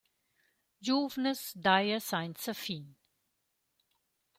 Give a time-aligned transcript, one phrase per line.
[0.85, 2.85] Giuvnas daja sainza fin.»